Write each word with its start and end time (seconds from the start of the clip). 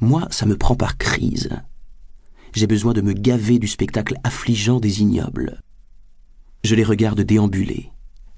Moi, 0.00 0.26
ça 0.30 0.46
me 0.46 0.56
prend 0.56 0.74
par 0.74 0.98
crise. 0.98 1.50
J'ai 2.52 2.66
besoin 2.66 2.92
de 2.92 3.00
me 3.00 3.12
gaver 3.12 3.58
du 3.58 3.66
spectacle 3.66 4.16
affligeant 4.24 4.80
des 4.80 5.00
ignobles. 5.00 5.62
Je 6.64 6.74
les 6.74 6.84
regarde 6.84 7.20
déambuler, 7.20 7.90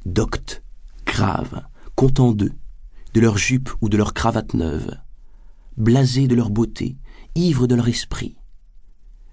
doctes, 0.06 0.62
graves, 1.06 1.62
contents 1.94 2.32
d'eux, 2.32 2.52
de 3.14 3.20
leur 3.20 3.38
jupe 3.38 3.70
ou 3.80 3.88
de 3.88 3.96
leur 3.96 4.14
cravate 4.14 4.54
neuve, 4.54 4.96
blasés 5.76 6.28
de 6.28 6.34
leur 6.34 6.50
beauté, 6.50 6.96
ivres 7.34 7.66
de 7.66 7.74
leur 7.74 7.88
esprit, 7.88 8.36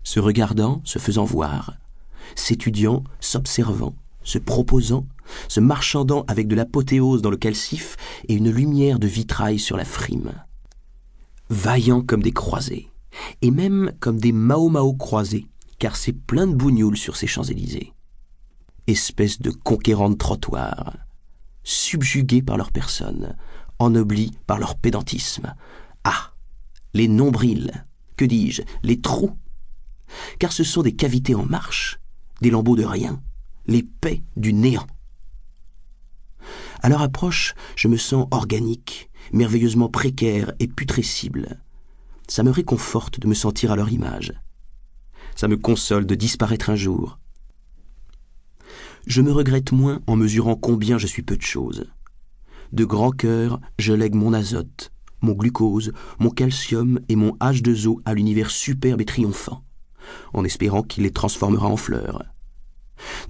se 0.04 0.20
regardant, 0.20 0.82
se 0.84 1.00
faisant 1.00 1.26
voir, 1.26 1.78
s'étudiant, 2.36 3.04
s'observant, 3.20 3.96
se 4.24 4.38
proposant, 4.38 5.06
se 5.48 5.60
marchandant 5.60 6.24
avec 6.28 6.48
de 6.48 6.56
l'apothéose 6.56 7.22
dans 7.22 7.30
le 7.30 7.38
calcif 7.38 7.98
et 8.28 8.36
une 8.36 8.52
lumière 8.52 9.00
de 9.00 9.08
vitrail 9.08 9.60
sur 9.60 9.78
la 9.78 9.86
frime. 9.86 10.32
Vaillants 11.50 12.02
comme 12.02 12.24
des 12.24 12.32
croisés, 12.32 12.90
et 13.42 13.52
même 13.52 13.92
comme 14.00 14.20
des 14.20 14.32
Mao 14.32 14.94
croisés, 14.94 15.48
car 15.78 15.96
c'est 15.96 16.14
plein 16.14 16.48
de 16.48 16.56
bougnoules 16.56 16.98
sur 16.98 17.16
ces 17.16 17.28
Champs-Élysées. 17.28 17.94
Espèce 18.88 19.42
de 19.42 19.52
conquérants 19.52 20.10
de 20.10 20.16
trottoirs, 20.16 20.98
subjugués 21.64 22.42
par 22.42 22.58
leur 22.58 22.72
personne, 22.72 23.36
ennoblis 23.80 24.32
par 24.48 24.58
leur 24.58 24.76
pédantisme. 24.78 25.54
Ah 26.04 26.34
Les 26.94 27.08
nombrils, 27.08 27.86
que 28.18 28.26
dis-je, 28.26 28.64
les 28.84 29.00
trous 29.02 29.38
Car 30.40 30.52
ce 30.52 30.64
sont 30.64 30.82
des 30.82 30.96
cavités 30.96 31.36
en 31.36 31.46
marche, 31.46 32.00
des 32.42 32.50
lambeaux 32.50 32.76
de 32.76 32.86
rien, 32.86 33.22
les 33.68 33.84
paix 33.84 34.24
du 34.36 34.54
néant. 34.54 34.88
À 36.86 36.88
leur 36.88 37.02
approche, 37.02 37.56
je 37.76 37.88
me 37.88 37.98
sens 37.98 38.28
organique, 38.30 39.10
merveilleusement 39.34 39.90
précaire 39.90 40.54
et 40.60 40.68
putrescible. 40.68 41.60
Ça 42.28 42.44
me 42.44 42.52
réconforte 42.52 43.20
de 43.20 43.28
me 43.28 43.34
sentir 43.34 43.72
à 43.72 43.76
leur 43.76 43.92
image. 43.92 44.34
Ça 45.36 45.48
me 45.48 45.58
console 45.58 46.06
de 46.06 46.14
disparaître 46.14 46.70
un 46.70 46.76
jour. 46.76 47.18
Je 49.08 49.24
me 49.24 49.32
regrette 49.32 49.72
moins 49.72 50.00
en 50.06 50.16
mesurant 50.16 50.56
combien 50.56 51.00
je 51.00 51.08
suis 51.08 51.24
peu 51.24 51.36
de 51.36 51.42
choses. 51.42 51.92
De 52.72 52.86
grand 52.86 53.10
cœur, 53.10 53.60
je 53.80 53.94
lègue 53.94 54.14
mon 54.14 54.32
azote, 54.32 54.92
mon 55.22 55.32
glucose, 55.32 55.92
mon 56.20 56.30
calcium 56.30 57.00
et 57.10 57.16
mon 57.16 57.32
H2O 57.38 58.02
à 58.06 58.14
l'univers 58.14 58.52
superbe 58.52 59.02
et 59.02 59.06
triomphant, 59.06 59.64
en 60.34 60.46
espérant 60.46 60.84
qu'il 60.84 61.02
les 61.02 61.12
transformera 61.12 61.68
en 61.68 61.78
fleurs. 61.78 62.22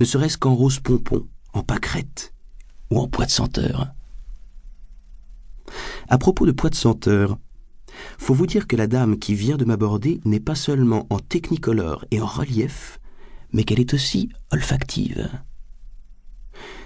Ne 0.01 0.03
serait-ce 0.03 0.37
qu'en 0.37 0.55
rose 0.55 0.81
pompon, 0.81 1.29
en 1.53 1.63
pâquerette 1.63 2.34
ou 2.91 2.99
en 2.99 3.07
poids 3.07 3.25
de 3.25 3.31
senteur. 3.31 3.93
À 6.07 6.17
propos 6.17 6.45
de 6.45 6.51
poids 6.51 6.69
de 6.69 6.75
senteur, 6.75 7.37
faut 8.17 8.33
vous 8.33 8.47
dire 8.47 8.67
que 8.67 8.75
la 8.75 8.87
dame 8.87 9.17
qui 9.17 9.35
vient 9.35 9.57
de 9.57 9.65
m'aborder 9.65 10.21
n'est 10.25 10.39
pas 10.39 10.55
seulement 10.55 11.07
en 11.09 11.19
technicolore 11.19 12.05
et 12.11 12.21
en 12.21 12.25
relief, 12.25 12.99
mais 13.51 13.63
qu'elle 13.63 13.79
est 13.79 13.93
aussi 13.93 14.29
olfactive. 14.51 15.29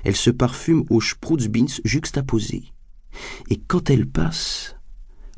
Elle 0.04 0.16
se 0.16 0.30
parfume 0.30 0.86
aux 0.90 1.02
Sprutzbins 1.02 1.82
juxtaposés. 1.84 2.72
Et 3.50 3.58
quand 3.58 3.90
elle 3.90 4.08
passe, 4.08 4.76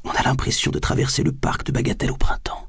on 0.03 0.11
a 0.11 0.23
l'impression 0.23 0.71
de 0.71 0.79
traverser 0.79 1.23
le 1.23 1.31
parc 1.31 1.65
de 1.65 1.71
Bagatelle 1.71 2.11
au 2.11 2.17
printemps. 2.17 2.67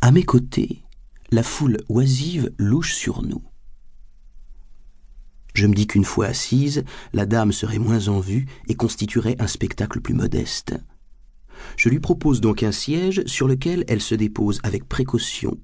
À 0.00 0.10
mes 0.10 0.22
côtés, 0.22 0.84
la 1.34 1.42
foule 1.42 1.78
oisive 1.88 2.52
louche 2.58 2.94
sur 2.94 3.22
nous. 3.22 3.42
Je 5.52 5.66
me 5.66 5.74
dis 5.74 5.88
qu'une 5.88 6.04
fois 6.04 6.26
assise, 6.26 6.84
la 7.12 7.26
dame 7.26 7.50
serait 7.50 7.80
moins 7.80 8.06
en 8.06 8.20
vue 8.20 8.46
et 8.68 8.76
constituerait 8.76 9.34
un 9.40 9.48
spectacle 9.48 10.00
plus 10.00 10.14
modeste. 10.14 10.76
Je 11.76 11.88
lui 11.88 11.98
propose 11.98 12.40
donc 12.40 12.62
un 12.62 12.70
siège 12.70 13.24
sur 13.26 13.48
lequel 13.48 13.84
elle 13.88 14.00
se 14.00 14.14
dépose 14.14 14.60
avec 14.62 14.88
précaution, 14.88 15.58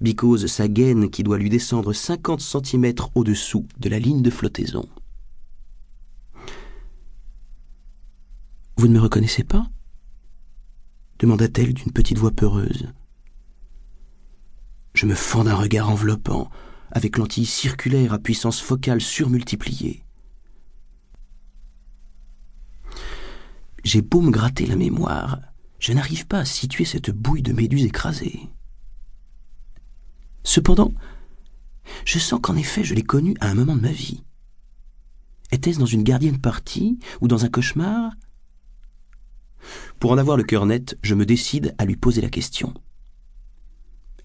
bicose 0.00 0.46
sa 0.46 0.66
gaine 0.66 1.10
qui 1.10 1.22
doit 1.22 1.38
lui 1.38 1.50
descendre 1.50 1.92
cinquante 1.92 2.40
centimètres 2.40 3.10
au-dessous 3.14 3.66
de 3.80 3.90
la 3.90 3.98
ligne 3.98 4.22
de 4.22 4.30
flottaison. 4.30 4.88
Vous 8.78 8.88
ne 8.88 8.94
me 8.94 9.00
reconnaissez 9.00 9.44
pas? 9.44 9.68
demanda-t-elle 11.18 11.72
d'une 11.72 11.92
petite 11.92 12.18
voix 12.18 12.32
peureuse. 12.32 12.88
Je 14.94 15.06
me 15.06 15.14
fends 15.14 15.44
d'un 15.44 15.54
regard 15.54 15.88
enveloppant, 15.88 16.50
avec 16.90 17.16
lentille 17.16 17.46
circulaire 17.46 18.12
à 18.12 18.18
puissance 18.18 18.60
focale 18.60 19.00
surmultipliée. 19.00 20.04
J'ai 23.84 24.02
beau 24.02 24.20
me 24.20 24.30
gratter 24.30 24.66
la 24.66 24.76
mémoire, 24.76 25.40
je 25.78 25.92
n'arrive 25.92 26.26
pas 26.26 26.38
à 26.38 26.44
situer 26.44 26.84
cette 26.84 27.10
bouille 27.10 27.42
de 27.42 27.52
méduse 27.52 27.84
écrasée. 27.84 28.48
Cependant, 30.44 30.92
je 32.04 32.18
sens 32.18 32.40
qu'en 32.40 32.56
effet 32.56 32.84
je 32.84 32.94
l'ai 32.94 33.02
connue 33.02 33.34
à 33.40 33.48
un 33.48 33.54
moment 33.54 33.74
de 33.74 33.80
ma 33.80 33.90
vie. 33.90 34.22
Était-ce 35.50 35.78
dans 35.78 35.86
une 35.86 36.04
gardienne 36.04 36.40
partie 36.40 36.98
ou 37.20 37.28
dans 37.28 37.44
un 37.44 37.48
cauchemar? 37.48 38.12
Pour 39.98 40.12
en 40.12 40.18
avoir 40.18 40.36
le 40.36 40.44
cœur 40.44 40.66
net, 40.66 40.98
je 41.02 41.14
me 41.14 41.26
décide 41.26 41.74
à 41.78 41.84
lui 41.84 41.96
poser 41.96 42.20
la 42.20 42.30
question. 42.30 42.74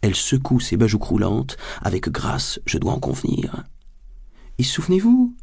Elle 0.07 0.16
secoue 0.16 0.62
ses 0.62 0.78
bajoux 0.78 1.00
croulantes, 1.00 1.57
avec 1.81 2.07
grâce, 2.07 2.62
je 2.66 2.78
dois 2.78 2.94
en 2.94 3.00
convenir. 3.00 3.66
Et 4.57 4.63
souvenez-vous, 4.63 5.35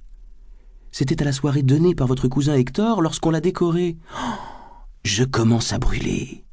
c'était 0.91 1.21
à 1.21 1.27
la 1.27 1.33
soirée 1.33 1.63
donnée 1.63 1.95
par 1.95 2.07
votre 2.07 2.29
cousin 2.29 2.55
Hector 2.55 3.03
lorsqu'on 3.03 3.31
l'a 3.31 3.43
décoré. 3.43 3.99
Oh, 4.17 4.33
je 5.05 5.23
commence 5.23 5.75
à 5.75 5.79
brûler. 5.79 6.47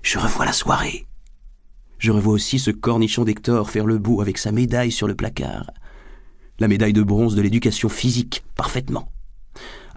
Je 0.00 0.18
revois 0.18 0.46
la 0.46 0.54
soirée. 0.54 1.06
Je 1.98 2.10
revois 2.10 2.32
aussi 2.32 2.58
ce 2.58 2.70
cornichon 2.70 3.24
d'Hector 3.24 3.68
faire 3.68 3.84
le 3.84 3.98
beau 3.98 4.22
avec 4.22 4.38
sa 4.38 4.50
médaille 4.50 4.90
sur 4.90 5.06
le 5.06 5.14
placard. 5.14 5.70
La 6.58 6.68
médaille 6.68 6.94
de 6.94 7.02
bronze 7.02 7.34
de 7.34 7.42
l'éducation 7.42 7.90
physique, 7.90 8.44
parfaitement 8.54 9.12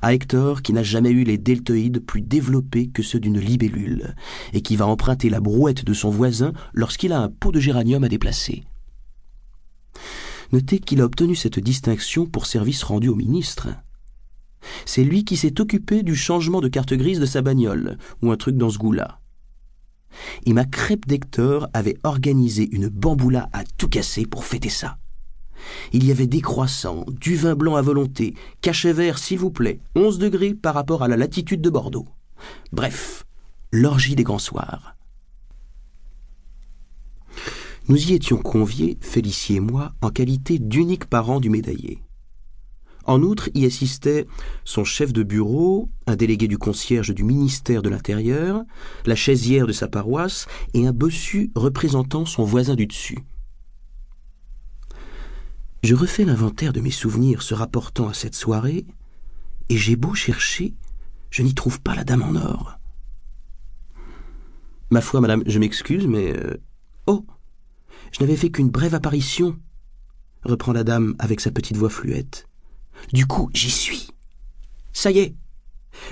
à 0.03 0.13
Hector 0.13 0.61
qui 0.61 0.73
n'a 0.73 0.83
jamais 0.83 1.11
eu 1.11 1.23
les 1.23 1.37
deltoïdes 1.37 2.05
plus 2.05 2.21
développés 2.21 2.89
que 2.89 3.01
ceux 3.01 3.21
d'une 3.21 3.39
libellule, 3.39 4.15
et 4.51 4.61
qui 4.61 4.75
va 4.75 4.85
emprunter 4.85 5.29
la 5.29 5.39
brouette 5.39 5.85
de 5.85 5.93
son 5.93 6.09
voisin 6.09 6.51
lorsqu'il 6.73 7.13
a 7.13 7.21
un 7.21 7.29
pot 7.29 7.53
de 7.53 7.61
géranium 7.61 8.03
à 8.03 8.09
déplacer. 8.09 8.65
Notez 10.51 10.79
qu'il 10.79 10.99
a 10.99 11.05
obtenu 11.05 11.35
cette 11.35 11.59
distinction 11.59 12.25
pour 12.25 12.45
service 12.45 12.83
rendu 12.83 13.07
au 13.07 13.15
ministre. 13.15 13.69
C'est 14.85 15.05
lui 15.05 15.23
qui 15.23 15.37
s'est 15.37 15.61
occupé 15.61 16.03
du 16.03 16.15
changement 16.15 16.59
de 16.59 16.67
carte 16.67 16.93
grise 16.93 17.21
de 17.21 17.25
sa 17.25 17.41
bagnole, 17.41 17.97
ou 18.21 18.29
un 18.29 18.37
truc 18.37 18.57
dans 18.57 18.69
ce 18.69 18.77
goût-là. 18.77 19.21
Et 20.45 20.53
ma 20.53 20.65
crêpe 20.65 21.07
d'Hector 21.07 21.69
avait 21.73 21.97
organisé 22.03 22.69
une 22.71 22.89
bamboula 22.89 23.49
à 23.53 23.63
tout 23.77 23.87
casser 23.87 24.25
pour 24.25 24.43
fêter 24.43 24.69
ça. 24.69 24.97
Il 25.91 26.05
y 26.05 26.11
avait 26.11 26.27
des 26.27 26.41
croissants, 26.41 27.05
du 27.19 27.35
vin 27.35 27.55
blanc 27.55 27.75
à 27.75 27.81
volonté, 27.81 28.35
cachet 28.61 28.93
vert 28.93 29.17
s'il 29.17 29.39
vous 29.39 29.51
plaît, 29.51 29.79
11 29.95 30.19
degrés 30.19 30.53
par 30.53 30.73
rapport 30.73 31.03
à 31.03 31.07
la 31.07 31.17
latitude 31.17 31.61
de 31.61 31.69
Bordeaux. 31.69 32.07
Bref, 32.71 33.25
l'orgie 33.71 34.15
des 34.15 34.23
grands 34.23 34.39
soirs. 34.39 34.95
Nous 37.89 38.11
y 38.11 38.13
étions 38.13 38.37
conviés, 38.37 38.97
Félicie 39.01 39.55
et 39.55 39.59
moi, 39.59 39.93
en 40.01 40.09
qualité 40.09 40.57
d'uniques 40.57 41.05
parents 41.05 41.41
du 41.41 41.49
médaillé. 41.49 41.99
En 43.05 43.21
outre, 43.21 43.49
y 43.53 43.65
assistaient 43.65 44.25
son 44.63 44.85
chef 44.85 45.11
de 45.11 45.23
bureau, 45.23 45.89
un 46.07 46.15
délégué 46.15 46.47
du 46.47 46.57
concierge 46.57 47.13
du 47.13 47.25
ministère 47.25 47.81
de 47.81 47.89
l'Intérieur, 47.89 48.63
la 49.05 49.15
chaisière 49.15 49.67
de 49.67 49.73
sa 49.73 49.89
paroisse 49.89 50.47
et 50.73 50.87
un 50.87 50.93
bossu 50.93 51.51
représentant 51.55 52.25
son 52.25 52.45
voisin 52.45 52.75
du 52.75 52.87
dessus. 52.87 53.19
Je 55.83 55.95
refais 55.95 56.23
l'inventaire 56.23 56.71
de 56.71 56.79
mes 56.79 56.91
souvenirs 56.91 57.41
se 57.41 57.53
rapportant 57.53 58.07
à 58.07 58.13
cette 58.13 58.35
soirée, 58.35 58.85
et 59.67 59.77
j'ai 59.77 59.97
beau 59.97 60.13
chercher, 60.13 60.73
je 61.29 61.43
n'y 61.43 61.53
trouve 61.53 61.81
pas 61.81 61.93
la 61.93 62.05
dame 62.05 62.23
en 62.23 62.35
or. 62.35 62.79
Ma 64.91 65.01
foi, 65.01 65.19
madame, 65.19 65.43
je 65.45 65.59
m'excuse, 65.59 66.07
mais... 66.07 66.37
Euh, 66.37 66.57
oh 67.05 67.25
Je 68.13 68.21
n'avais 68.21 68.37
fait 68.37 68.49
qu'une 68.49 68.69
brève 68.69 68.95
apparition, 68.95 69.59
reprend 70.43 70.71
la 70.71 70.85
dame 70.85 71.15
avec 71.19 71.41
sa 71.41 71.51
petite 71.51 71.75
voix 71.75 71.89
fluette. 71.89 72.47
Du 73.11 73.25
coup, 73.25 73.49
j'y 73.53 73.71
suis. 73.71 74.07
Ça 74.93 75.11
y 75.11 75.19
est. 75.19 75.35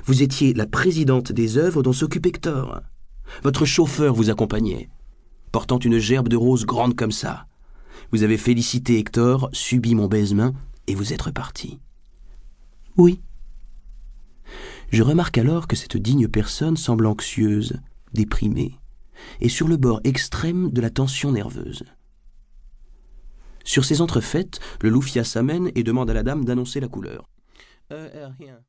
Vous 0.06 0.22
étiez 0.22 0.54
la 0.54 0.68
présidente 0.68 1.32
des 1.32 1.58
œuvres 1.58 1.82
dont 1.82 1.94
s'occupe 1.94 2.26
Hector. 2.26 2.82
Votre 3.44 3.64
chauffeur 3.64 4.14
vous 4.14 4.30
accompagnait, 4.30 4.90
portant 5.54 5.80
une 5.80 5.98
gerbe 5.98 6.28
de 6.28 6.36
roses 6.36 6.66
grande 6.66 6.98
comme 6.98 7.14
ça. 7.14 7.48
Vous 8.12 8.24
avez 8.24 8.38
félicité 8.38 8.98
Hector, 9.00 9.50
subi 9.54 9.96
mon 9.96 10.08
baisement, 10.08 10.54
et 10.88 10.96
vous 10.96 11.14
êtes 11.14 11.22
reparti. 11.22 11.80
Oui. 12.98 13.22
Je 14.90 15.04
remarque 15.04 15.38
alors 15.38 15.68
que 15.68 15.76
cette 15.76 15.98
digne 15.98 16.28
personne 16.28 16.76
semble 16.76 17.06
anxieuse, 17.06 17.80
déprimée, 18.14 18.78
et 19.40 19.50
sur 19.50 19.68
le 19.68 19.78
bord 19.78 20.02
extrême 20.04 20.72
de 20.72 20.82
la 20.82 20.90
tension 20.90 21.32
nerveuse. 21.32 21.84
Sur 23.64 23.86
ces 23.86 24.02
entrefaites, 24.02 24.60
le 24.82 24.90
loufia 24.90 25.24
s'amène 25.24 25.72
et 25.76 25.84
demande 25.84 26.10
à 26.10 26.14
la 26.14 26.24
dame 26.24 26.46
d'annoncer 26.46 26.80
la 26.80 26.88
couleur. 26.88 27.30
Euh, 27.92 28.10
euh 28.16 28.30
rien. 28.40 28.60